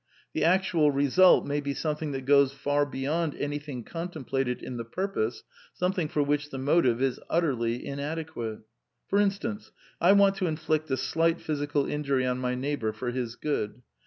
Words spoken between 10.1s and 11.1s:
want to inflict a